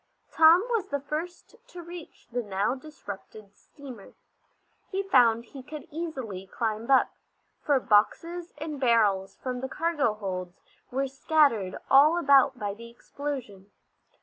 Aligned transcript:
Tom 0.31 0.65
was 0.71 0.87
the 0.87 0.99
first 0.99 1.57
to 1.67 1.83
reach 1.83 2.27
the 2.31 2.41
now 2.41 2.73
disrupted 2.73 3.53
steamer. 3.55 4.13
He 4.89 5.03
found 5.03 5.45
he 5.45 5.61
could 5.61 5.87
easily 5.91 6.47
climb 6.47 6.89
up, 6.89 7.11
for 7.61 7.79
boxes 7.79 8.51
and 8.57 8.79
barrels 8.79 9.35
from 9.35 9.61
the 9.61 9.69
cargo 9.69 10.15
holds 10.15 10.59
were 10.89 11.07
scattered 11.07 11.77
all 11.91 12.17
about 12.17 12.57
by 12.57 12.73
the 12.73 12.89
explosion. 12.89 13.69